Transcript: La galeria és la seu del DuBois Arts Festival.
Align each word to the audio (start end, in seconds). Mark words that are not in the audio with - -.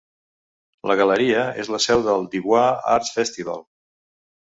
La 0.91 0.95
galeria 1.01 1.45
és 1.65 1.71
la 1.77 1.81
seu 1.87 2.03
del 2.09 2.27
DuBois 2.35 2.83
Arts 2.97 3.17
Festival. 3.21 3.67